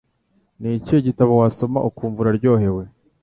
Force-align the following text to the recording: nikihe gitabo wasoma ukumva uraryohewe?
nikihe 0.59 0.99
gitabo 1.07 1.31
wasoma 1.41 1.79
ukumva 1.89 2.17
uraryohewe? 2.21 2.83